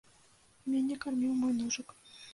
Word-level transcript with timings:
Мяне 0.71 0.97
карміў 1.05 1.37
мой 1.45 1.53
ножык. 1.63 1.97